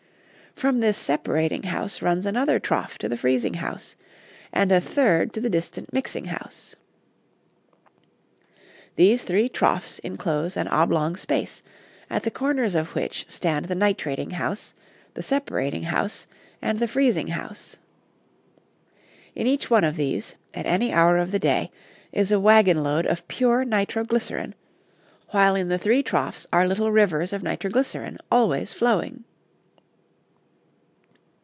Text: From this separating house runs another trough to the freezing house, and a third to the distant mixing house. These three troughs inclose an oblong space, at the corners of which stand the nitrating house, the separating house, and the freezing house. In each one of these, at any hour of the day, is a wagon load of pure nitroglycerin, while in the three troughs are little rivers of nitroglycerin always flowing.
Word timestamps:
From 0.53 0.79
this 0.79 0.97
separating 0.97 1.63
house 1.63 2.01
runs 2.03 2.23
another 2.25 2.59
trough 2.59 2.97
to 2.99 3.09
the 3.09 3.17
freezing 3.17 3.55
house, 3.55 3.95
and 4.53 4.69
a 4.71 4.79
third 4.81 5.33
to 5.33 5.41
the 5.41 5.49
distant 5.49 5.91
mixing 5.93 6.25
house. 6.25 6.75
These 8.97 9.23
three 9.23 9.47
troughs 9.49 9.97
inclose 9.99 10.55
an 10.57 10.67
oblong 10.67 11.15
space, 11.15 11.63
at 12.11 12.21
the 12.23 12.29
corners 12.31 12.75
of 12.75 12.93
which 12.95 13.25
stand 13.29 13.65
the 13.67 13.73
nitrating 13.75 14.31
house, 14.33 14.75
the 15.15 15.23
separating 15.23 15.83
house, 15.83 16.27
and 16.61 16.77
the 16.79 16.87
freezing 16.87 17.29
house. 17.29 17.77
In 19.33 19.47
each 19.47 19.71
one 19.71 19.85
of 19.85 19.95
these, 19.95 20.35
at 20.53 20.67
any 20.67 20.93
hour 20.93 21.17
of 21.17 21.31
the 21.31 21.39
day, 21.39 21.71
is 22.11 22.31
a 22.31 22.39
wagon 22.41 22.83
load 22.83 23.07
of 23.07 23.27
pure 23.27 23.65
nitroglycerin, 23.65 24.53
while 25.29 25.55
in 25.55 25.69
the 25.69 25.79
three 25.79 26.03
troughs 26.03 26.45
are 26.53 26.67
little 26.67 26.91
rivers 26.91 27.33
of 27.33 27.41
nitroglycerin 27.41 28.19
always 28.31 28.71
flowing. 28.73 29.23